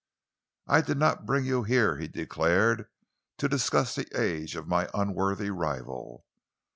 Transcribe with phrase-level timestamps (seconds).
[0.65, 2.87] "I did not bring you here," he declared,
[3.37, 6.25] "to discuss the age of my unworthy rival.